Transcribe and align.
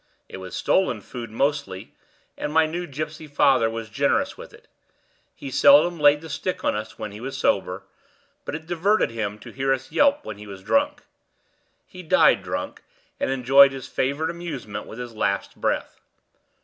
It 0.27 0.37
was 0.37 0.55
stolen 0.55 0.99
food 1.01 1.29
mostly, 1.29 1.93
and 2.35 2.51
my 2.51 2.65
new 2.65 2.87
gypsy 2.87 3.29
father 3.29 3.69
was 3.69 3.87
generous 3.87 4.35
with 4.35 4.51
it. 4.51 4.67
He 5.35 5.51
seldom 5.51 5.99
laid 5.99 6.21
the 6.21 6.27
stick 6.31 6.63
on 6.65 6.75
us 6.75 6.97
when 6.97 7.11
he 7.11 7.21
was 7.21 7.37
sober; 7.37 7.83
but 8.43 8.55
it 8.55 8.65
diverted 8.65 9.11
him 9.11 9.37
to 9.37 9.51
hear 9.51 9.71
us 9.71 9.91
yelp 9.91 10.25
when 10.25 10.39
he 10.39 10.47
was 10.47 10.63
drunk. 10.63 11.03
He 11.85 12.01
died 12.01 12.41
drunk, 12.41 12.81
and 13.19 13.29
enjoyed 13.29 13.73
his 13.73 13.87
favorite 13.87 14.31
amusement 14.31 14.87
with 14.87 14.97
his 14.97 15.13
last 15.13 15.55
breath. 15.61 15.99